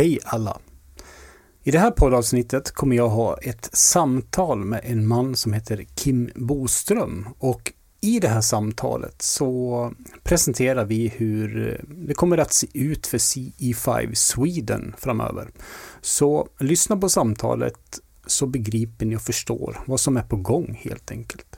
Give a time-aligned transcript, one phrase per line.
[0.00, 0.58] Hej alla!
[1.62, 6.30] I det här poddavsnittet kommer jag ha ett samtal med en man som heter Kim
[6.34, 7.28] Boström.
[7.38, 13.18] Och i det här samtalet så presenterar vi hur det kommer att se ut för
[13.18, 15.50] CE5 Sweden framöver.
[16.00, 21.10] Så lyssna på samtalet så begriper ni och förstår vad som är på gång helt
[21.10, 21.56] enkelt.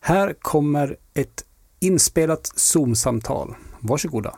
[0.00, 1.44] Här kommer ett
[1.80, 3.54] inspelat Zoom-samtal.
[3.80, 4.34] Varsågoda!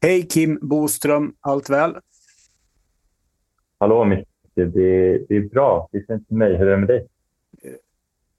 [0.00, 1.96] Hej Kim Boström, allt väl?
[3.78, 4.64] Hallå Micke, det,
[5.28, 5.88] det är bra.
[5.92, 6.56] Det känns för mig.
[6.56, 7.08] Hur är det med dig?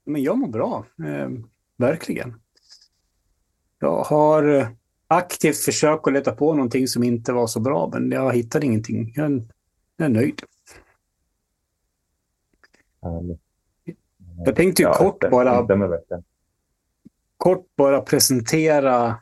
[0.04, 1.28] Men jag mår bra, eh,
[1.76, 2.40] verkligen.
[3.78, 4.68] Jag har eh,
[5.06, 9.12] aktivt försökt att leta på någonting som inte var så bra, men jag hittade ingenting.
[9.16, 9.42] Jag är,
[9.96, 10.42] jag är nöjd.
[14.44, 15.66] Jag tänkte ju Ja, kort bara
[17.36, 19.16] kort bara presentera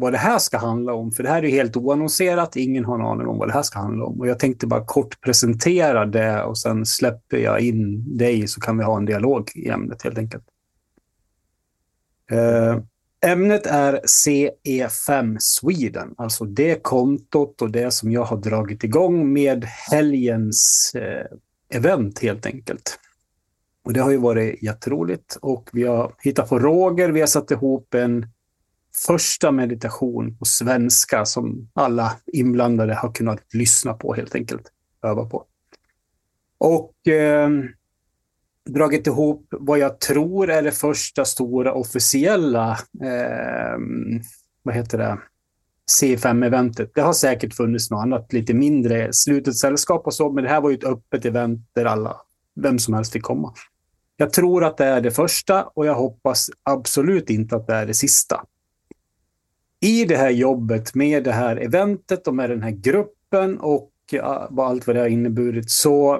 [0.00, 1.12] vad det här ska handla om.
[1.12, 2.56] För det här är helt oannonserat.
[2.56, 4.20] Ingen har en aning om vad det här ska handla om.
[4.20, 8.78] Och jag tänkte bara kort presentera det och sen släpper jag in dig så kan
[8.78, 10.44] vi ha en dialog i ämnet helt enkelt.
[12.30, 12.78] Eh,
[13.26, 19.64] ämnet är CE5 Sweden, alltså det kontot och det som jag har dragit igång med
[19.64, 21.26] helgens eh,
[21.78, 22.98] event helt enkelt.
[23.84, 27.08] Och det har ju varit jätteroligt och vi har hittat på Roger.
[27.08, 28.26] Vi har satt ihop en
[29.06, 34.72] första meditation på svenska som alla inblandade har kunnat lyssna på helt enkelt.
[35.02, 35.44] Öva på.
[36.58, 37.50] Och eh,
[38.68, 42.70] dragit ihop vad jag tror är det första stora officiella
[43.04, 43.78] eh,
[44.62, 45.18] vad heter det?
[46.00, 46.90] C5-eventet.
[46.94, 50.60] Det har säkert funnits något annat lite mindre slutet sällskap och så, men det här
[50.60, 52.16] var ju ett öppet event där alla,
[52.60, 53.54] vem som helst fick komma.
[54.16, 57.86] Jag tror att det är det första och jag hoppas absolut inte att det är
[57.86, 58.44] det sista.
[59.80, 63.90] I det här jobbet med det här eventet och med den här gruppen och
[64.56, 66.14] allt vad det har inneburit så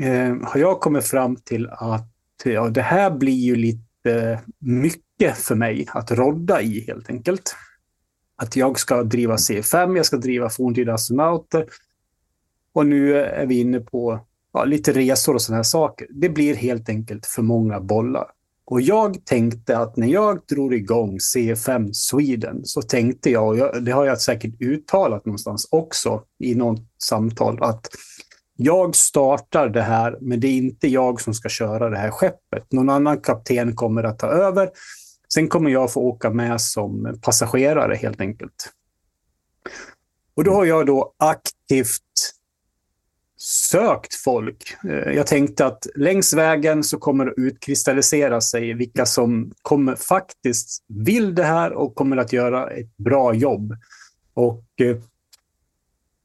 [0.00, 2.10] eh, har jag kommit fram till att
[2.44, 7.56] ja, det här blir ju lite mycket för mig att rodda i helt enkelt.
[8.36, 11.66] Att jag ska driva C5, jag ska driva forntida astronauter
[12.72, 14.20] och nu är vi inne på
[14.52, 16.06] ja, lite resor och sådana här saker.
[16.10, 18.26] Det blir helt enkelt för många bollar.
[18.66, 23.92] Och jag tänkte att när jag drog igång C5 Sweden så tänkte jag, och det
[23.92, 27.88] har jag säkert uttalat någonstans också i något samtal, att
[28.56, 32.72] jag startar det här, men det är inte jag som ska köra det här skeppet.
[32.72, 34.70] Någon annan kapten kommer att ta över.
[35.34, 38.72] Sen kommer jag få åka med som passagerare helt enkelt.
[40.34, 42.35] Och då har jag då aktivt
[43.36, 44.76] sökt folk.
[44.84, 50.84] Eh, jag tänkte att längs vägen så kommer det utkristallisera sig vilka som kommer faktiskt
[50.88, 53.76] vill det här och kommer att göra ett bra jobb.
[54.34, 54.96] Och eh,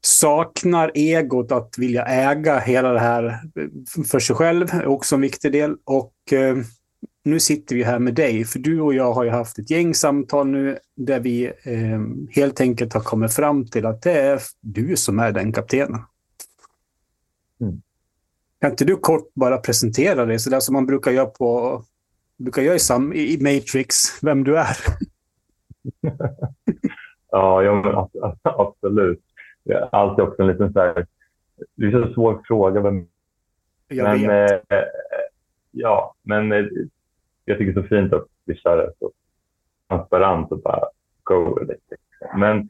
[0.04, 5.20] saknar egot att vilja äga hela det här eh, för sig själv är också en
[5.20, 5.76] viktig del.
[5.84, 6.12] Och
[7.24, 9.94] nu sitter vi här med dig, för du och jag har ju haft ett gäng
[9.94, 11.52] samtal nu där vi
[12.30, 16.00] helt enkelt har kommit fram till att det är du som är den kaptenen.
[17.62, 17.82] Mm.
[18.60, 21.82] Kan inte du kort bara presentera dig, så där som man brukar göra på
[22.36, 24.76] brukar göra i, sam, i Matrix, vem du är?
[27.34, 28.08] Ja, ja
[28.42, 29.20] absolut.
[29.64, 31.06] Det är alltid också en liten så här...
[31.74, 32.80] Det är så svår fråga.
[32.80, 33.08] Men,
[33.88, 34.84] Jag men, eh,
[35.70, 36.64] ja, men eh,
[37.44, 39.12] jag tycker det är så fint att vi kör det så
[39.88, 40.84] transparent och bara
[41.22, 41.98] go with it.
[42.36, 42.68] Men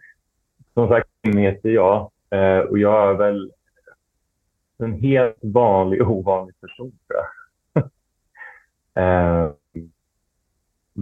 [0.75, 3.52] som sagt, heter jag eh, och jag är väl
[4.82, 7.25] en helt vanlig, ovanlig person tror jag.
[8.94, 9.50] Eh,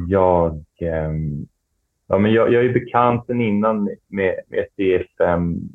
[0.09, 1.13] jag, eh,
[2.07, 5.69] ja, men jag, jag är bekant sen innan med, med CFM,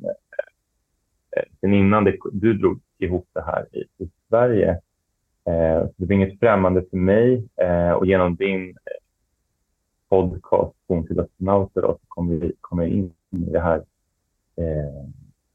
[1.37, 4.69] eh, sen innan det, du drog ihop det här i, i Sverige.
[5.45, 9.03] Eh, så det var inget främmande för mig eh, och genom din eh,
[10.09, 13.77] podcast Forntida astronauter då, så kom, vi, kom jag in i det här
[14.57, 15.09] eh,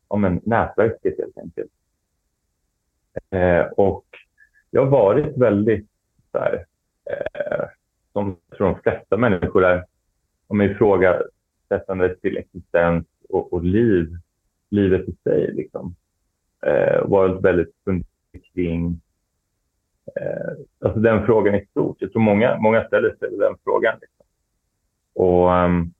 [0.09, 1.71] om en nätverket helt enkelt.
[3.31, 4.05] Eh, och
[4.71, 5.89] jag har varit väldigt
[6.33, 6.67] så här,
[7.11, 7.65] eh,
[8.13, 9.85] som jag tror de flesta människor är,
[10.47, 14.17] om ifrågasättande till existens och, och liv,
[14.71, 15.53] livet i sig.
[15.55, 15.95] Liksom.
[16.67, 18.11] Eh, varit väldigt fundersam
[18.55, 19.01] kring
[20.17, 20.53] eh,
[20.85, 21.97] alltså den frågan i stort.
[22.01, 23.99] Jag tror många, många ställer sig den frågan.
[24.01, 24.27] Liksom.
[25.15, 25.93] Och, ehm,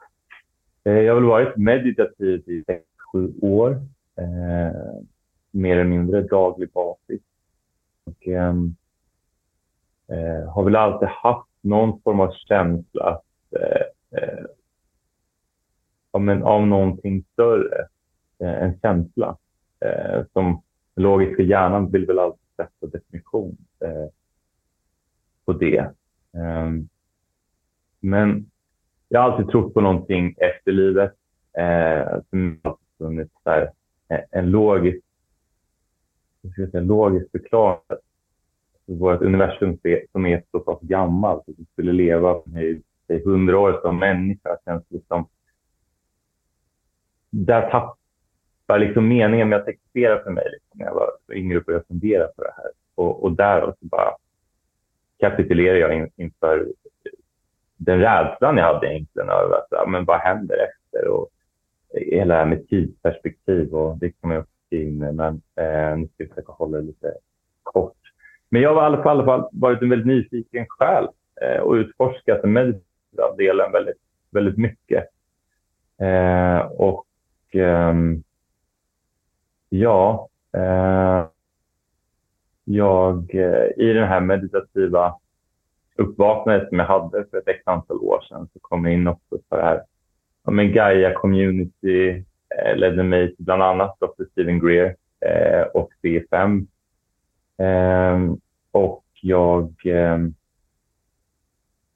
[0.85, 3.71] eh, jag har väl varit meditativ i sex, sju år.
[4.17, 5.03] Eh,
[5.51, 7.21] mer eller mindre daglig basis.
[8.05, 8.77] Och, ehm,
[10.09, 14.45] eh, har väl alltid haft någon form av känsla att, eh, eh,
[16.13, 17.87] ja, men av någonting större.
[18.39, 19.37] eh, en känsla
[19.81, 20.63] eh, som
[20.97, 24.07] logiska hjärnan vill väl alltid sätta definition eh,
[25.45, 25.91] på det.
[26.33, 26.89] Ehm,
[28.01, 28.51] men
[29.09, 31.13] jag har alltid trott på någonting efter livet
[31.59, 33.71] eh, som har funnits där,
[34.09, 35.05] eh, en logisk,
[36.61, 37.81] finns en logisk förklaring.
[38.87, 39.79] Vårt universum
[40.13, 42.43] som är så pass gammalt, att vi skulle leva
[43.09, 45.29] i hundra år som människa, känns liksom...
[47.31, 51.65] Där tappar liksom meningen med att existera för mig liksom, när jag var yngre och
[51.65, 52.71] började fundera på det här.
[52.95, 54.15] Och, och där så bara
[55.19, 56.73] kapitulerar jag in, inför
[57.77, 61.09] den rädslan jag hade egentligen över att, men vad händer efter?
[61.09, 61.29] Och
[61.93, 65.21] hela det här med tidsperspektiv och det kommer jag in men
[65.57, 67.15] eh, nu ska jag försöka hålla det lite
[67.63, 67.97] kort.
[68.49, 71.09] Men jag har i alla fall, i alla fall varit en väldigt nyfiken själ
[71.43, 73.99] eh, och utforskat den meditativa delen väldigt,
[74.31, 75.09] väldigt mycket.
[76.01, 77.07] Eh, och
[77.53, 78.23] ehm,
[79.69, 81.27] ja, eh,
[82.65, 85.15] jag eh, i den här meditativa
[85.97, 89.39] uppvaknandet som jag hade för ett x antal år sedan så kom jag in också
[89.49, 89.83] på det här
[90.45, 92.25] ja, Gaia Community
[92.77, 94.25] ledde mig till bland annat Dr.
[94.33, 96.67] Stephen Greer eh, och C5.
[97.59, 98.35] Eh,
[98.71, 99.75] och jag...
[99.85, 100.35] Ehm,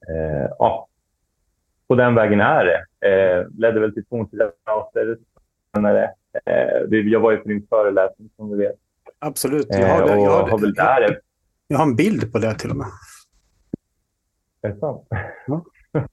[0.09, 0.89] eh, ja,
[1.89, 3.09] på den vägen är det.
[3.09, 5.19] Eh, ledde väl till fornsidauter
[5.75, 6.11] senare.
[6.45, 8.77] Eh, jag var ju på din föreläsning som du vet.
[9.19, 9.67] Absolut.
[9.69, 11.21] Jag har, jag, har, har väl där,
[11.69, 12.87] jag har en bild på det till och med.
[14.63, 15.07] Är det sant?
[15.47, 15.65] Ja,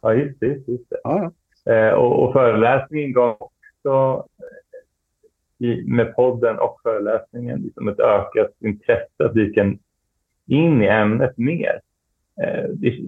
[0.00, 0.46] ja just det.
[0.46, 1.00] Just det.
[1.04, 1.32] Ja.
[1.72, 8.52] Eh, och, och föreläsningen gav också eh, i, med podden och föreläsningen liksom ett ökat
[8.60, 9.62] intresse att dyka
[10.46, 11.80] in i ämnet mer.
[12.42, 12.98] Eh, det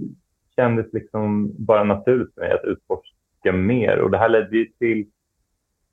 [0.57, 5.07] kändes liksom bara naturligt för mig att utforska mer och det här ledde ju till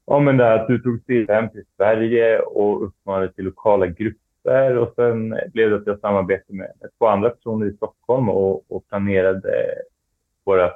[0.06, 4.78] ja, men det att du tog dig hem till Sverige och uppmanade till lokala grupper
[4.78, 8.88] och sen blev det att jag samarbetade med två andra personer i Stockholm och, och
[8.88, 9.76] planerade
[10.44, 10.72] våra eh,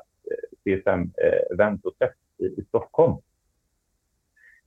[0.64, 3.16] CSM-event eh, och träff i, i Stockholm.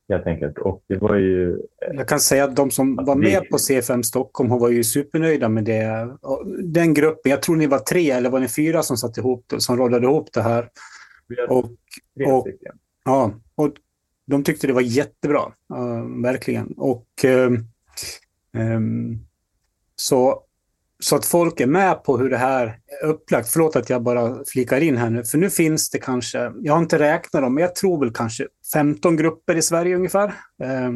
[0.09, 0.59] Helt enkelt.
[0.59, 1.53] Och det var ju...
[1.53, 5.49] Eh, Jag kan säga att de som var med på C5 Stockholm var ju supernöjda
[5.49, 6.09] med det.
[6.63, 9.77] Den gruppen, jag tror ni var tre eller var ni fyra som satt ihop som
[9.77, 10.69] rådade ihop det här.
[11.49, 11.65] Och,
[12.27, 12.49] och,
[13.05, 13.73] ja, och
[14.27, 16.67] de tyckte det var jättebra, uh, verkligen.
[16.77, 17.07] Och
[18.53, 19.19] um,
[19.97, 20.44] så
[21.05, 23.49] så att folk är med på hur det här är upplagt.
[23.49, 26.81] Förlåt att jag bara flikar in här nu, för nu finns det kanske, jag har
[26.81, 30.35] inte räknat dem, men jag tror väl kanske 15 grupper i Sverige ungefär.
[30.63, 30.91] eh,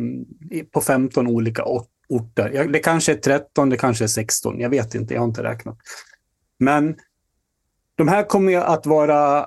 [0.73, 1.65] på 15 olika
[2.09, 2.69] orter.
[2.73, 5.79] Det kanske är 13, det kanske är 16, jag vet inte, jag har inte räknat.
[6.59, 6.97] Men
[7.95, 9.47] de här kommer att vara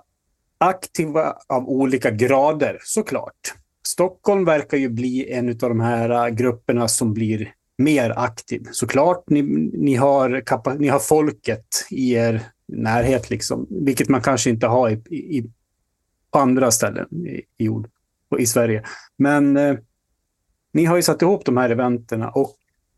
[0.57, 3.53] aktiva av olika grader, såklart.
[3.87, 8.67] Stockholm verkar ju bli en av de här grupperna som blir mer aktiv.
[8.71, 9.41] Såklart, ni,
[9.73, 10.43] ni, har,
[10.79, 15.51] ni har folket i er närhet, liksom, vilket man kanske inte har i, i,
[16.31, 17.87] på andra ställen i, i, jord,
[18.39, 18.83] i Sverige.
[19.17, 19.77] Men eh,
[20.73, 22.55] ni har ju satt ihop de här eventerna och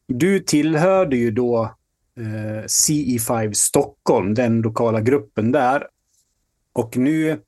[0.07, 1.75] du tillhörde ju då
[2.17, 5.88] eh, CE5 Stockholm, den lokala gruppen där.
[6.74, 7.39] Och nu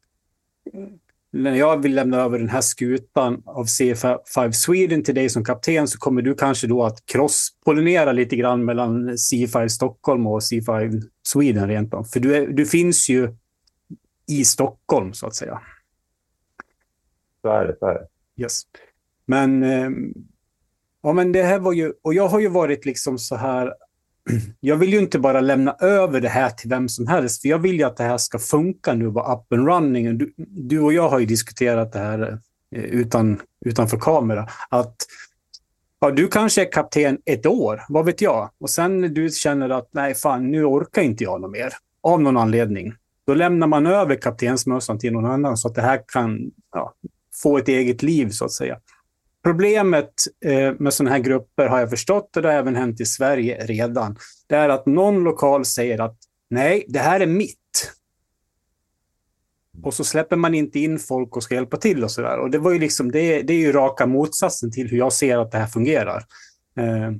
[1.35, 5.87] när jag vill lämna över den här skutan av C5 Sweden till dig som kapten
[5.87, 11.67] så kommer du kanske då att crosspollinera lite grann mellan C5 Stockholm och C5 Sweden
[11.67, 12.03] rent av.
[12.03, 13.35] För du, är, du finns ju
[14.27, 15.61] i Stockholm så att säga.
[17.41, 17.75] Så är det.
[17.79, 18.07] Så är det.
[18.43, 18.61] Yes.
[19.25, 19.89] Men, eh,
[21.03, 23.73] ja, men det här var ju, och jag har ju varit liksom så här
[24.59, 27.59] jag vill ju inte bara lämna över det här till vem som helst, för jag
[27.59, 30.17] vill ju att det här ska funka nu, och vara up and running.
[30.17, 32.39] Du, du och jag har ju diskuterat det här
[32.75, 34.47] eh, utan, utanför kamera.
[34.69, 34.95] Att
[35.99, 38.49] ja, du kanske är kapten ett år, vad vet jag?
[38.59, 42.21] Och sen när du känner att nej, fan, nu orkar inte jag något mer, av
[42.21, 42.93] någon anledning.
[43.27, 46.93] Då lämnar man över kaptensmössan till någon annan så att det här kan ja,
[47.43, 48.79] få ett eget liv, så att säga.
[49.45, 50.13] Problemet
[50.45, 53.65] eh, med sådana här grupper har jag förstått, och det har även hänt i Sverige
[53.65, 56.17] redan, det är att någon lokal säger att
[56.49, 57.93] nej, det här är mitt.
[59.83, 62.39] Och så släpper man inte in folk och ska hjälpa till och sådär.
[62.39, 65.37] Och det, var ju liksom, det, det är ju raka motsatsen till hur jag ser
[65.37, 66.23] att det här fungerar.
[66.77, 67.11] Eh,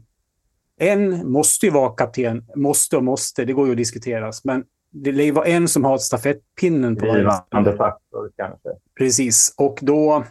[0.79, 4.32] en måste ju vara kapten, måste och måste, det går ju att diskutera.
[4.44, 7.77] Men det lär ju vara en som har stafettpinnen på varje ställe.
[7.77, 8.70] faktor kanske.
[8.98, 10.25] Precis, och då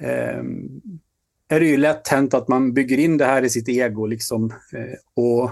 [0.00, 0.80] Ehm,
[1.48, 4.52] är det ju lätt hänt att man bygger in det här i sitt ego liksom,
[4.72, 5.50] eh, och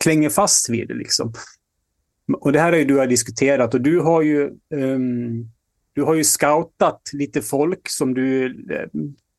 [0.00, 0.94] klänger fast vid det.
[0.94, 1.32] Liksom.
[2.40, 5.50] Och det här har ju du har diskuterat och du har ju um,
[5.92, 8.88] du har ju scoutat lite folk som du eh,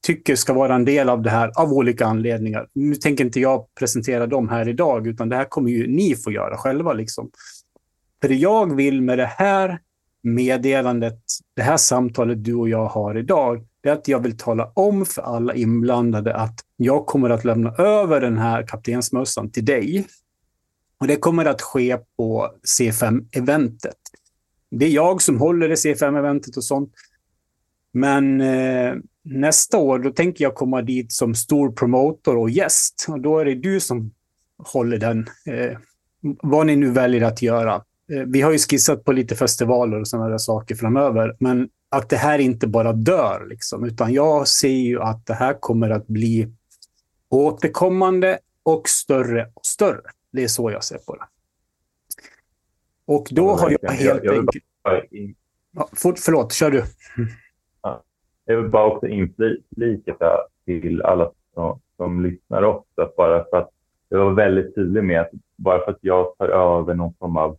[0.05, 2.67] tycker ska vara en del av det här av olika anledningar.
[2.74, 6.32] Nu tänker inte jag presentera dem här idag, utan det här kommer ju ni få
[6.32, 6.94] göra själva.
[6.94, 7.32] Liksom.
[8.22, 9.79] För det jag vill med det här
[10.25, 11.20] meddelandet,
[11.55, 15.05] det här samtalet du och jag har idag, det är att jag vill tala om
[15.05, 20.08] för alla inblandade att jag kommer att lämna över den här kaptensmössan till dig.
[21.00, 23.98] Och det kommer att ske på C5-eventet.
[24.72, 26.94] Det är jag som håller det C5-eventet och sånt.
[27.91, 33.05] Men eh, nästa år då tänker jag komma dit som stor promotor och gäst.
[33.10, 34.12] Och då är det du som
[34.58, 35.20] håller den.
[35.46, 35.77] Eh,
[36.22, 37.84] vad ni nu väljer att göra.
[38.12, 41.36] Eh, vi har ju skissat på lite festivaler och sådana där saker framöver.
[41.40, 45.54] Men att det här inte bara dör, liksom, utan jag ser ju att det här
[45.54, 46.52] kommer att bli
[47.30, 50.02] återkommande och större och större.
[50.32, 51.26] Det är så jag ser på det.
[53.06, 54.66] Och då ja, har jag helt enkelt...
[54.84, 55.02] Bara...
[55.72, 56.84] Ja, för, förlåt, kör du.
[57.82, 58.04] Ja,
[58.46, 60.16] jag vill bara också inflika
[60.66, 63.70] till alla som, som lyssnar också, bara för att
[64.10, 67.58] jag var väldigt tydlig med att bara för att jag tar över någon form av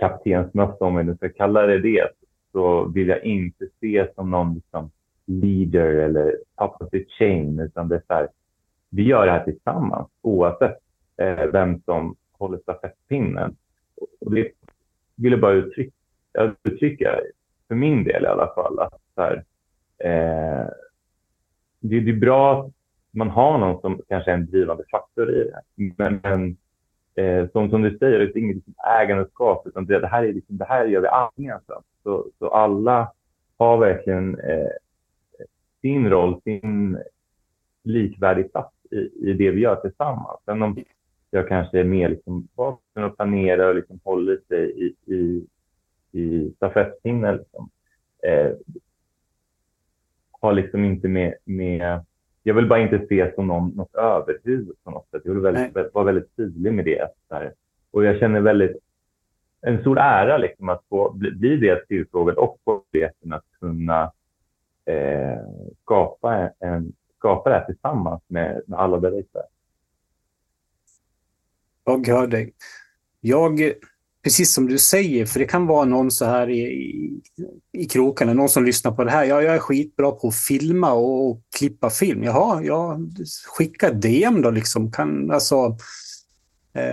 [0.00, 2.08] kaptensmössa, om vi nu ska kalla det det,
[2.52, 4.90] så vill jag inte se som någon liksom,
[5.26, 8.28] leader eller top of the chain, utan det är så här,
[8.90, 10.78] vi gör det här tillsammans oavsett
[11.16, 13.56] eh, vem som håller stafettpinnen.
[14.20, 14.52] Och det
[15.16, 15.92] vill jag bara uttrycka,
[16.64, 17.20] uttrycka,
[17.68, 19.44] för min del i alla fall, att så här,
[19.98, 20.68] eh,
[21.80, 22.72] det, det, är bra att
[23.10, 25.62] man har någon som kanske är en drivande faktor i det.
[25.96, 26.56] Men, men
[27.14, 30.32] eh, som, som du säger, det är inget liksom ägandeskap, utan det, det, här är
[30.32, 31.68] liksom, det här gör vi gemensamt.
[31.68, 31.84] Alltså.
[32.02, 33.12] Så, så alla
[33.58, 34.70] har verkligen eh,
[35.80, 36.98] sin roll, sin
[37.82, 40.40] likvärdig plats i, i det vi gör tillsammans.
[40.44, 40.84] Sen om
[41.30, 45.46] jag kanske är mer liksom bakom och planerar och liksom håller sig i, i,
[46.12, 47.36] i stafettpinnen.
[47.36, 47.70] Liksom.
[48.22, 48.52] Eh,
[50.40, 52.04] har liksom inte med, med...
[52.42, 55.22] Jag vill bara inte ses som någon, något överhuvud på något sätt.
[55.24, 57.08] Jag vill väldigt, vara väldigt tydlig med det.
[57.90, 58.76] Och jag känner väldigt
[59.60, 64.12] en stor ära liksom att få bli, bli det tillfrågad och få möjligheten att kunna
[64.84, 65.38] eh,
[65.82, 69.42] skapa, en, skapa det här tillsammans med, med alla där ute.
[71.84, 72.54] Jag hör dig.
[73.20, 73.60] Jag,
[74.22, 77.20] precis som du säger, för det kan vara någon så här i, i,
[77.72, 79.24] i krokarna, någon som lyssnar på det här.
[79.24, 82.22] Ja, jag är skitbra på att filma och, och klippa film.
[82.22, 82.98] Jaha, ja,
[83.46, 84.92] skicka DM då liksom.
[84.92, 85.76] Kan, alltså,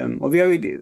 [0.03, 0.79] um, och vi, har,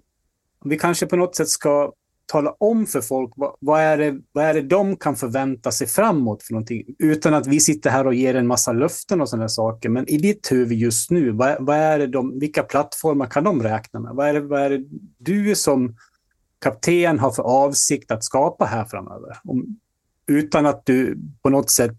[0.65, 1.93] vi kanske på något sätt ska
[2.27, 5.87] tala om för folk vad, vad, är det, vad är det de kan förvänta sig
[5.87, 6.83] framåt för någonting.
[6.99, 9.89] Utan att vi sitter här och ger en massa löften och sådana saker.
[9.89, 13.63] Men i ditt huvud just nu, vad, vad är det de, vilka plattformar kan de
[13.63, 14.15] räkna med?
[14.15, 14.83] Vad är, det, vad är det
[15.17, 15.95] du som
[16.59, 19.37] kapten har för avsikt att skapa här framöver?
[19.43, 19.79] Om,
[20.27, 21.97] utan att du på något sätt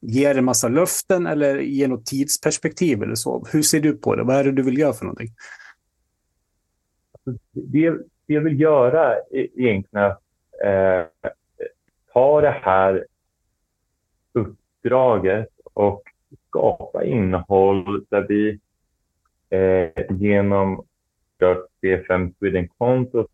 [0.00, 3.46] ger en massa löften eller ger något tidsperspektiv eller så.
[3.52, 4.22] Hur ser du på det?
[4.22, 5.28] Vad är det du vill göra för någonting?
[7.52, 7.90] Det,
[8.26, 10.20] det jag vill göra e-, egentligen är att
[10.64, 11.66] eh,
[12.12, 13.06] ta det här
[14.32, 16.02] uppdraget och
[16.48, 18.58] skapa innehåll där vi
[19.50, 20.84] eh, genom
[21.82, 23.28] C5 Sweden-konto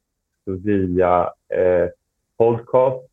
[0.45, 1.89] via eh,
[2.37, 3.07] podcast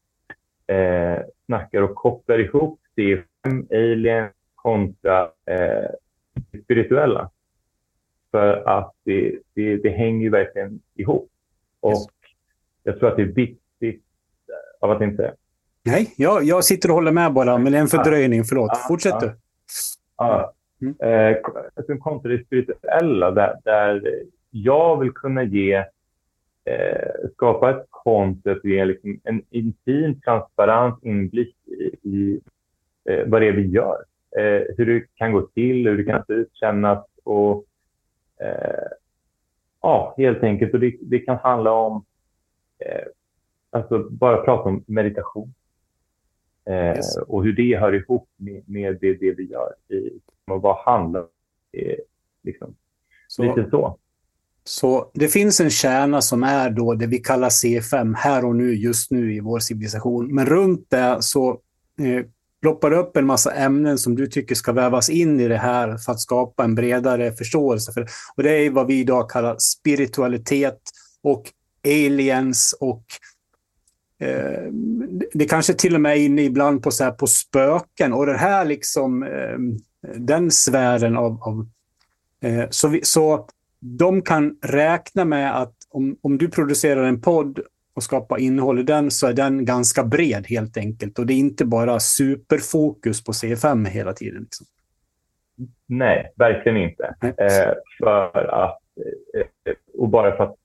[0.67, 5.89] eh, snackar och kopplar ihop C5 Alien kontra eh,
[6.63, 7.29] spirituella.
[8.31, 11.29] För att det, det, det hänger ju verkligen ihop.
[11.79, 12.07] Och yes.
[12.83, 14.03] jag tror att det är viktigt
[14.79, 15.33] av att inte...
[15.83, 18.43] Nej, jag, jag sitter och håller med bara, men det är en fördröjning.
[18.43, 18.71] Förlåt.
[18.71, 19.35] Ah, Fortsätt ah, du.
[20.15, 20.95] Ah, mm.
[20.99, 25.85] eh, kontra det spirituella, där, där jag vill kunna ge
[26.69, 32.41] eh, skapa ett konto och ge liksom en intim, transparent inblick i, i
[33.09, 34.03] eh, vad det är vi gör.
[34.37, 37.65] Eh, hur det kan gå till, hur det kan se ut, kännas och
[38.41, 38.87] eh,
[39.81, 40.73] ja, helt enkelt.
[40.73, 42.05] Och det, det kan handla om,
[42.79, 43.07] eh,
[43.69, 45.53] alltså bara prata om meditation.
[46.69, 47.17] Yes.
[47.17, 49.73] Och hur det hör ihop med, med det, det vi gör.
[49.87, 51.25] I, och vad handlar
[51.71, 51.97] eh,
[52.43, 52.75] liksom.
[53.27, 53.97] så, Lite så.
[54.69, 58.75] Så det finns en kärna som är då det vi kallar C5 här och nu,
[58.75, 60.35] just nu i vår civilisation.
[60.35, 61.49] Men runt det så
[61.99, 62.25] eh,
[62.61, 66.11] ploppar upp en massa ämnen som du tycker ska vävas in i det här för
[66.11, 67.91] att skapa en bredare förståelse.
[67.91, 70.79] För, och det är vad vi idag kallar spiritualitet
[71.21, 71.43] och
[71.85, 73.03] aliens och
[74.19, 74.71] eh,
[75.33, 78.37] det kanske till och med är inne ibland på, så här, på spöken och det
[78.37, 79.57] här liksom eh,
[80.15, 81.43] den sfären av...
[81.43, 81.67] av
[82.41, 83.47] eh, så, vi, så
[83.79, 87.59] de kan räkna med att om, om du producerar en podd
[87.93, 91.19] och skapa innehåll i den så är den ganska bred helt enkelt.
[91.19, 94.41] Och det är inte bara superfokus på C5 hela tiden.
[94.41, 94.65] Liksom.
[95.85, 97.15] Nej, verkligen inte.
[97.21, 98.79] Eh, för att,
[99.65, 100.55] eh, och bara för att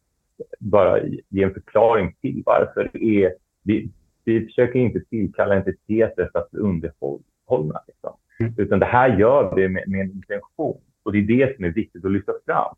[0.58, 3.90] bara ge en förklaring till varför är vi,
[4.24, 7.84] vi försöker inte tillkalla entiteter för att underhålla.
[7.86, 8.16] Liksom.
[8.40, 8.54] Mm.
[8.56, 10.80] Utan det här gör vi med, med en intention.
[11.02, 12.74] Och det är det som är viktigt att lyfta fram.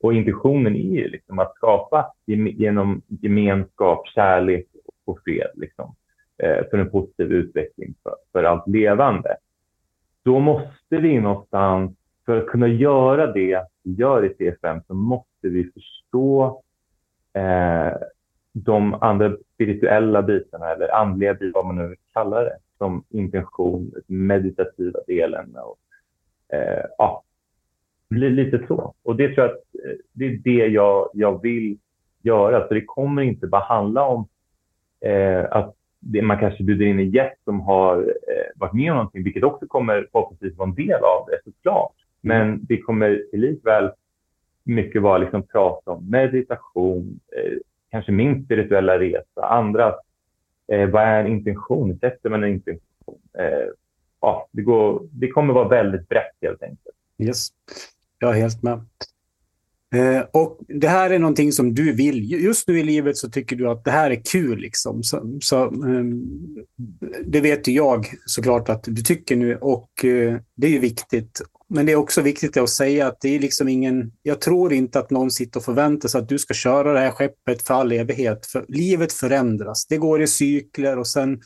[0.00, 4.66] Och intentionen är ju liksom att skapa genom gemenskap, kärlek
[5.04, 5.94] och fred liksom,
[6.38, 9.36] eh, för en positiv utveckling för, för allt levande.
[10.22, 11.92] Då måste vi någonstans,
[12.26, 16.62] för att kunna göra det vi gör i CFM, så måste vi förstå
[17.32, 17.92] eh,
[18.52, 23.92] de andra spirituella bitarna eller andliga bitarna, vad man nu vill kalla det, som intention,
[24.06, 25.78] meditativa delen och
[26.56, 27.22] eh, ja,
[28.10, 28.94] lite så.
[29.02, 31.78] Och det tror jag att eh, det är det jag, jag vill
[32.22, 32.68] göra.
[32.68, 34.28] Så det kommer inte bara handla om
[35.00, 38.96] eh, att det, man kanske bjuder in en gäst som har eh, varit med om
[38.96, 41.92] någonting, vilket också kommer förhoppningsvis vara en del av det såklart.
[42.22, 42.38] Mm.
[42.38, 43.90] Men det kommer likväl
[44.64, 47.58] mycket vara liksom prata om meditation, eh,
[47.90, 49.94] kanske min spirituella resa, andra.
[50.72, 51.98] Eh, vad är en intention?
[51.98, 53.18] Sätter man en intention?
[53.38, 53.68] Eh,
[54.20, 56.96] ja, det, går, det kommer vara väldigt brett helt enkelt.
[57.18, 57.48] Yes.
[58.18, 58.84] Jag är helt med.
[59.94, 62.32] Eh, och Det här är någonting som du vill.
[62.32, 64.58] Just nu i livet så tycker du att det här är kul.
[64.58, 65.02] Liksom.
[65.02, 66.04] Så, så eh,
[67.26, 71.42] det vet ju jag såklart att du tycker nu och eh, det är ju viktigt.
[71.70, 74.12] Men det är också viktigt att säga att det är liksom ingen...
[74.22, 77.10] Jag tror inte att någon sitter och förväntar sig att du ska köra det här
[77.10, 78.46] skeppet för all evighet.
[78.46, 79.86] För livet förändras.
[79.86, 81.40] Det går i cykler och sen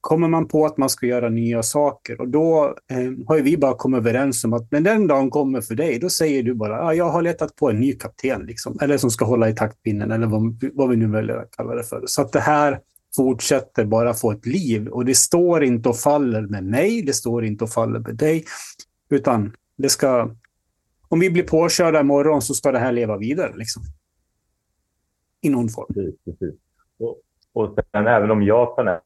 [0.00, 2.20] kommer man på att man ska göra nya saker.
[2.20, 5.74] Och då eh, har vi bara kommit överens om att när den dagen kommer för
[5.74, 8.78] dig, då säger du bara ah, jag har letat på en ny kapten, liksom.
[8.82, 11.84] eller som ska hålla i taktpinnen, eller vad, vad vi nu väljer att kalla det
[11.84, 12.02] för.
[12.06, 12.80] Så att det här
[13.16, 14.88] fortsätter bara få ett liv.
[14.88, 18.44] Och det står inte och faller med mig, det står inte och faller med dig,
[19.10, 20.30] utan det ska...
[21.08, 23.52] Om vi blir påkörda imorgon så ska det här leva vidare.
[23.56, 23.82] Liksom.
[25.40, 25.94] I någon form.
[25.94, 26.54] Precis, precis.
[26.98, 27.20] Och,
[27.52, 29.00] och sen även om jag tar den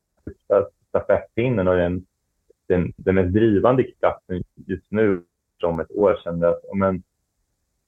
[0.92, 2.06] stafettpinnen och den,
[2.66, 5.22] den, den mest drivande kraften just nu
[5.60, 6.44] som ett år sedan.
[6.44, 7.02] Att, men,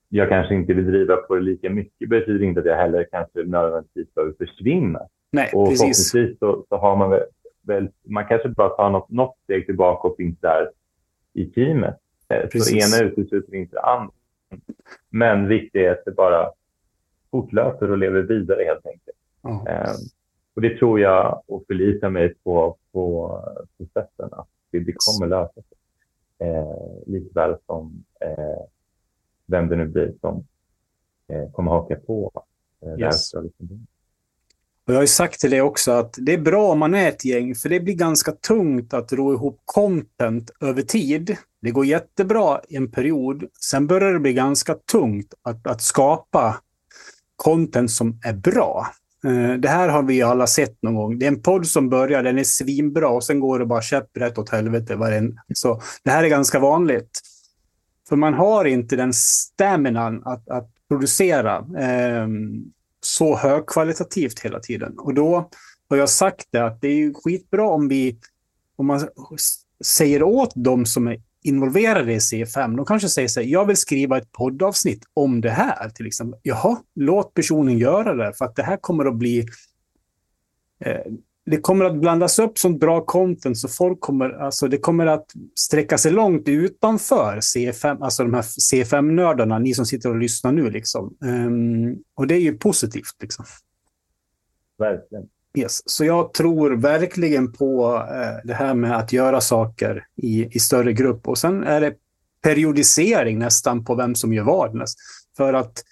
[0.09, 3.45] jag kanske inte vill driva på det lika mycket betyder inte att jag heller kanske
[3.45, 5.01] nödvändigtvis behöver försvinna.
[5.31, 6.13] Nej, och precis.
[6.13, 7.23] förhoppningsvis så, så har man väl,
[7.63, 10.71] väl, man kanske bara tar något, något steg tillbaka och finns där
[11.33, 11.97] i teamet.
[12.29, 12.91] Eh, precis.
[12.91, 14.13] Så ena utesluter inte det andra.
[15.11, 16.51] Men viktigt är att det bara
[17.31, 19.17] fortlöper och lever vidare helt enkelt.
[19.43, 19.63] Oh.
[20.55, 23.39] Och det tror jag och förlitar mig på, på
[23.77, 25.79] processen att det, det kommer lösa sig.
[26.39, 28.65] Eh, likväl som eh,
[29.47, 30.47] vem det nu blir som
[31.29, 32.45] eh, kommer haka på
[32.83, 33.35] eh, yes.
[34.87, 37.09] Och jag har ju sagt till dig också att det är bra om man är
[37.09, 41.37] ett gäng, för det blir ganska tungt att ro ihop content över tid.
[41.61, 43.45] Det går jättebra i en period.
[43.61, 46.61] Sen börjar det bli ganska tungt att, att skapa
[47.37, 48.87] content som är bra.
[49.25, 51.19] Eh, det här har vi alla sett någon gång.
[51.19, 54.39] Det är en podd som börjar, den är svinbra och sen går det bara käpprätt
[54.39, 54.99] åt helvete.
[55.55, 57.21] Så det här är ganska vanligt.
[58.09, 62.29] För man har inte den staminan att, att producera eh,
[63.01, 64.99] så högkvalitativt hela tiden.
[64.99, 65.51] Och då
[65.89, 68.19] har jag sagt det att det är skitbra om vi
[68.77, 69.09] om man
[69.85, 73.77] säger åt dem som är involverade i C5, de kanske säger så här, jag vill
[73.77, 76.41] skriva ett poddavsnitt om det här till exempel.
[76.43, 79.47] Jaha, låt personen göra det, för att det här kommer att bli...
[80.85, 81.13] Eh,
[81.47, 85.27] det kommer att blandas upp som bra content, så folk kommer, alltså det kommer att
[85.55, 90.71] sträcka sig långt utanför C5, alltså de här C5-nördarna, ni som sitter och lyssnar nu.
[90.71, 91.17] Liksom.
[91.21, 93.17] Um, och det är ju positivt.
[93.21, 93.45] Liksom.
[94.79, 95.29] Verkligen.
[95.59, 95.83] Yes.
[95.87, 100.93] Så jag tror verkligen på eh, det här med att göra saker i, i större
[100.93, 101.29] grupp.
[101.29, 101.95] Och sen är det
[102.43, 104.85] periodisering nästan på vem som gör vad.
[105.37, 105.83] För att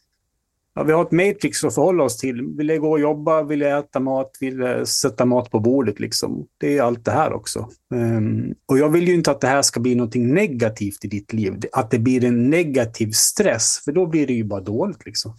[0.74, 2.42] ja, vi har ett matrix att förhålla oss till.
[2.56, 3.42] Vill jag gå och jobba?
[3.42, 4.30] Vill jag äta mat?
[4.40, 6.00] Vill jag sätta mat på bordet?
[6.00, 6.46] Liksom.
[6.58, 7.68] Det är allt det här också.
[7.94, 11.32] Um, och jag vill ju inte att det här ska bli något negativt i ditt
[11.32, 11.60] liv.
[11.72, 15.06] Att det blir en negativ stress, för då blir det ju bara dåligt.
[15.06, 15.34] Liksom.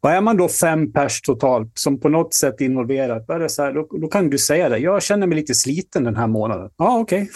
[0.00, 3.38] Och är man då fem pers totalt som på något sätt är involverat, då, är
[3.38, 4.78] det så här, då, då, kan du säga det.
[4.78, 6.70] Jag känner mig lite sliten den här månaden.
[6.76, 7.22] Ja, okej.
[7.22, 7.32] Okay.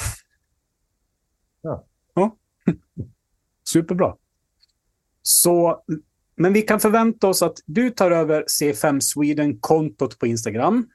[1.63, 1.85] Ja.
[2.15, 2.37] ja.
[3.69, 4.15] Superbra.
[5.23, 5.83] Så,
[6.37, 10.87] men vi kan förvänta oss att du tar över C5 Sweden-kontot på Instagram.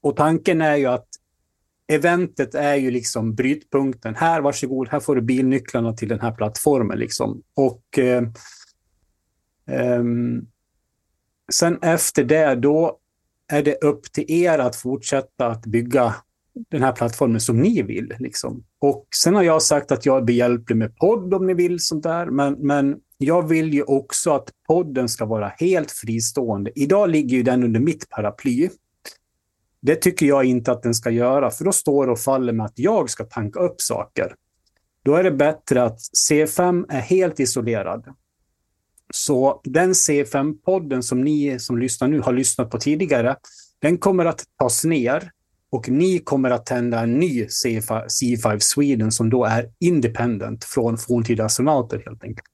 [0.00, 1.08] Och tanken är ju att
[1.86, 4.14] eventet är ju liksom brytpunkten.
[4.14, 6.98] Här, varsågod, här får du bilnycklarna till den här plattformen.
[6.98, 7.42] Liksom.
[7.54, 8.22] Och eh,
[9.98, 10.46] um,
[11.52, 12.98] sen efter det, då
[13.48, 16.14] är det upp till er att fortsätta att bygga
[16.70, 18.14] den här plattformen som ni vill.
[18.18, 18.64] Liksom.
[18.78, 22.02] Och sen har jag sagt att jag är behjälplig med podd om ni vill sånt
[22.02, 22.26] där.
[22.26, 26.70] Men, men jag vill ju också att podden ska vara helt fristående.
[26.74, 28.68] Idag ligger ju den under mitt paraply.
[29.80, 32.78] Det tycker jag inte att den ska göra, för då står och faller med att
[32.78, 34.34] jag ska tanka upp saker.
[35.04, 35.98] Då är det bättre att
[36.30, 38.14] C5 är helt isolerad.
[39.14, 43.36] Så den C5-podden som ni som lyssnar nu har lyssnat på tidigare,
[43.78, 45.30] den kommer att tas ner
[45.70, 51.44] och ni kommer att tända en ny C5 Sweden som då är independent från forntida
[51.44, 52.46] astronauter helt enkelt.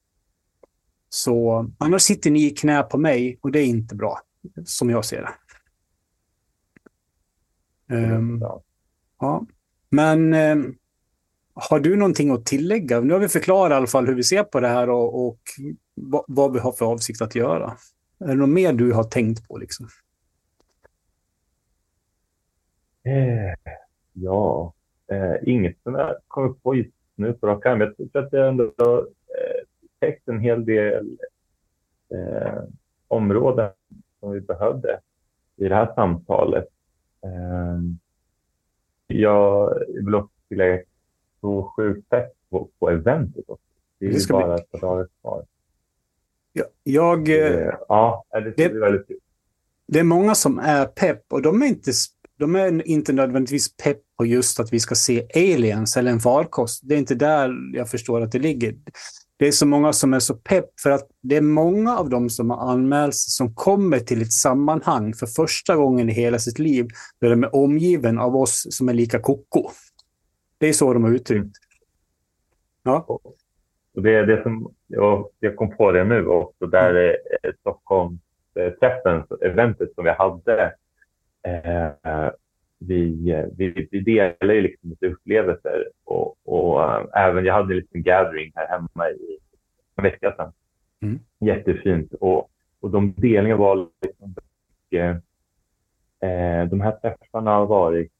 [1.09, 4.21] Så annars sitter ni i knä på mig och det är inte bra,
[4.64, 5.35] som jag ser det.
[7.94, 8.42] Um,
[9.21, 9.47] ja.
[9.90, 10.77] Men um,
[11.55, 13.01] har du någonting att tillägga?
[13.01, 15.40] Nu har vi förklarat i alla fall hur vi ser på det här och, och
[16.26, 17.76] vad vi har för avsikt att göra.
[18.18, 19.56] Är det något mer du har tänkt på?
[19.56, 19.88] Liksom?
[23.02, 23.72] Eh,
[24.12, 24.72] ja,
[25.06, 27.80] eh, inget som jag kommer på just nu på rak arm.
[27.80, 29.64] Jag tror att det ändå eh,
[29.98, 31.18] täckt en hel del
[32.14, 32.62] eh,
[33.08, 33.70] områden
[34.20, 35.00] som vi behövde
[35.56, 36.68] i det här samtalet.
[37.24, 37.80] Eh,
[39.06, 40.82] jag vill också tillägga
[41.40, 42.08] så sjukt
[42.50, 43.64] på, på eventet också.
[43.98, 44.62] Det är det bara bli...
[44.62, 45.44] ett par dagar kvar.
[46.59, 49.18] Ja, jag, det, ja, det, det, är väldigt kul.
[49.88, 51.92] Det är många som är pepp och de är inte
[52.38, 56.81] de är inte nödvändigtvis pepp på just att vi ska se aliens eller en farkost.
[56.85, 58.75] Det är inte där jag förstår att det ligger.
[59.37, 62.31] Det är så många som är så pepp för att det är många av dem
[62.31, 66.88] som har anmälts som kommer till ett sammanhang för första gången i hela sitt liv
[67.21, 69.71] där de är omgiven av oss som är lika koko.
[70.59, 71.57] Det är så de har uttryckt.
[72.83, 73.21] Ja.
[73.98, 77.54] Och det är det som jag, jag kom på det nu också, där mm.
[77.61, 80.74] Stockholmsträffen, eventet som vi hade
[81.42, 82.30] Eh,
[82.78, 87.78] vi, vi, vi delar ju liksom lite upplevelser och, och uh, även jag hade en
[87.78, 89.38] liten gathering här hemma i
[89.96, 90.52] en vecka sedan.
[91.00, 91.18] Mm.
[91.38, 94.34] Jättefint och, och de delningarna var liksom
[94.90, 95.22] mycket,
[96.20, 98.12] eh, de här träffarna har varit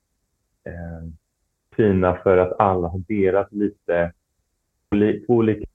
[0.65, 1.09] eh,
[1.77, 4.13] fina för att alla har delat lite
[5.29, 5.67] olika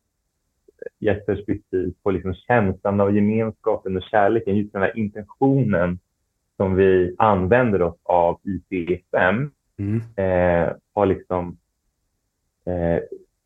[1.26, 5.99] perspektiv på liksom känslan av gemenskapen och kärleken, just den här intentionen
[6.58, 10.02] som vi använder oss av i C5 mm.
[10.15, 11.58] eh, har liksom
[12.65, 12.99] eh,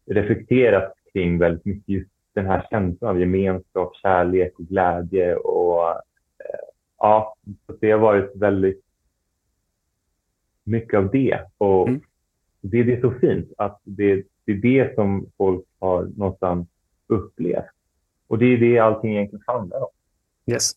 [0.05, 5.35] reflekterat kring väldigt mycket just den här känslan av gemenskap, kärlek och glädje.
[5.35, 7.35] Och, eh, ja,
[7.79, 8.83] det har varit väldigt
[10.63, 11.39] mycket av det.
[11.57, 12.01] Och mm.
[12.61, 16.67] det, det är så fint att det, det är det som folk har någonstans
[17.07, 17.65] upplevt.
[18.27, 19.89] Och det är det allting egentligen handlar om.
[20.45, 20.71] Yes.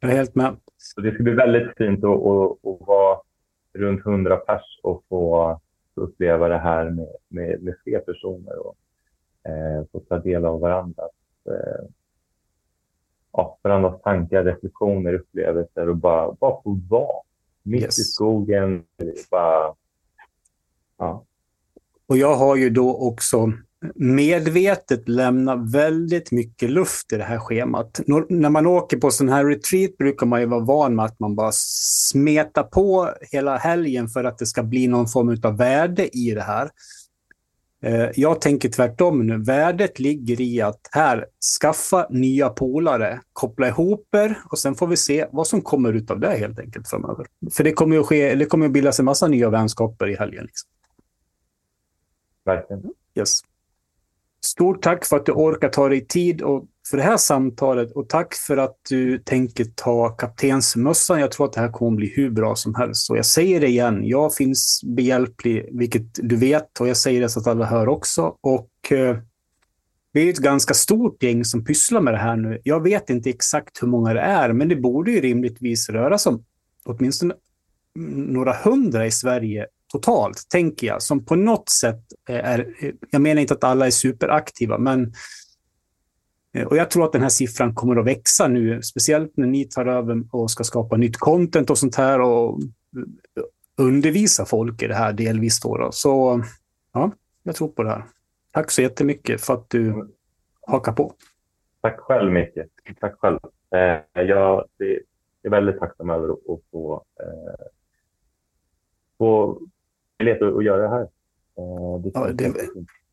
[0.00, 0.56] Jag är helt med.
[0.76, 3.20] Så det ska bli väldigt fint att, att, att vara
[3.72, 5.60] runt 100 pers och få
[5.94, 8.76] uppleva det här med, med, med fler personer och
[9.50, 11.10] eh, få ta del av varandras,
[11.44, 11.84] eh,
[13.32, 17.22] ja, varandras tankar, reflektioner, upplevelser och bara, bara få vara
[17.62, 17.98] mitt yes.
[17.98, 18.84] i skogen.
[19.30, 19.74] Bara,
[20.98, 21.24] ja.
[22.08, 23.52] Och jag har ju då också
[23.94, 28.00] medvetet lämna väldigt mycket luft i det här schemat.
[28.28, 31.34] när man åker på sån här retreat brukar man ju vara van med att man
[31.36, 36.34] bara smetar på hela helgen för att det ska bli någon form av värde i
[36.34, 36.70] det här.
[37.82, 39.38] Eh, jag tänker tvärtom nu.
[39.38, 41.26] Värdet ligger i att här,
[41.60, 46.10] skaffa nya polare, koppla ihop er och sen får vi se vad som kommer ut
[46.10, 47.26] av det helt enkelt framöver.
[47.52, 50.16] För det kommer ju att, ske, det kommer att bildas en massa nya vänskaper i
[50.16, 50.44] helgen.
[50.44, 50.68] Liksom.
[52.48, 52.82] Verkligen.
[53.14, 53.40] Yes.
[54.44, 58.08] Stort tack för att du orkar ta dig tid och för det här samtalet och
[58.08, 61.20] tack för att du tänker ta kaptensmössan.
[61.20, 63.10] Jag tror att det här kommer bli hur bra som helst.
[63.10, 67.28] Och jag säger det igen, jag finns behjälplig, vilket du vet, och jag säger det
[67.28, 68.36] så att alla hör också.
[68.40, 69.18] Och eh,
[70.12, 72.60] vi är ett ganska stort gäng som pysslar med det här nu.
[72.64, 76.30] Jag vet inte exakt hur många det är, men det borde ju rimligtvis röra sig
[76.30, 76.44] om
[76.84, 77.34] åtminstone
[78.28, 82.74] några hundra i Sverige totalt, tänker jag, som på något sätt eh, är...
[82.80, 85.12] Eh, jag menar inte att alla är superaktiva, men...
[86.54, 89.64] Eh, och jag tror att den här siffran kommer att växa nu, speciellt när ni
[89.64, 92.60] tar över och ska skapa nytt content och sånt här och
[93.78, 95.60] undervisa folk i det här delvis.
[95.60, 95.92] Då, då.
[95.92, 96.42] Så
[96.92, 98.04] ja, jag tror på det här.
[98.50, 100.08] Tack så jättemycket för att du
[100.60, 101.12] hakar på.
[101.80, 102.58] Tack själv, Micke.
[103.00, 103.38] Tack själv.
[103.70, 104.64] Eh, jag
[105.42, 107.66] är väldigt tacksam över att få, eh,
[109.18, 109.60] få
[110.18, 111.02] möjlighet att, att göra det här.
[111.02, 112.52] Eh, det, ja, det,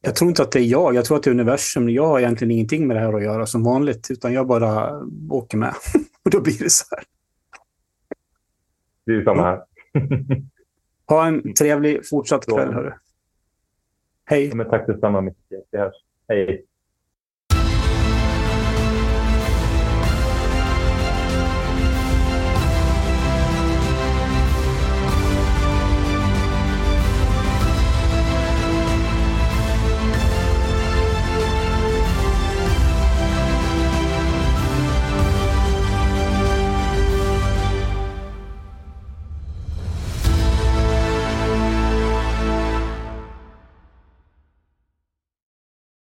[0.02, 0.96] Jag tror inte att det är jag.
[0.96, 1.90] Jag tror att det är universum.
[1.90, 5.58] Jag har egentligen ingenting med det här att göra som vanligt, utan jag bara åker
[5.58, 5.74] med.
[6.26, 7.04] Och då blir det så här.
[9.06, 9.64] Det är samma här.
[11.08, 12.92] Ha en trevlig fortsatt kväll, hörru.
[14.26, 14.52] Hej.
[14.56, 15.36] Ja, tack detsamma, Micke.
[15.72, 15.94] Vi hörs.
[16.28, 16.66] Hej.